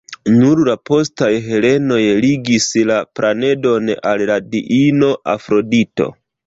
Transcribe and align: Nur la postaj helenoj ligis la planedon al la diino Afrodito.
Nur 0.35 0.61
la 0.69 0.73
postaj 0.89 1.29
helenoj 1.49 2.01
ligis 2.25 2.71
la 2.93 2.99
planedon 3.21 3.95
al 4.15 4.29
la 4.33 4.43
diino 4.53 5.17
Afrodito. 5.39 6.15